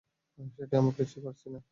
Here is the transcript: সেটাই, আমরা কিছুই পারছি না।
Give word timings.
সেটাই, 0.55 0.79
আমরা 0.79 0.93
কিছুই 0.97 1.21
পারছি 1.25 1.47
না। 1.49 1.61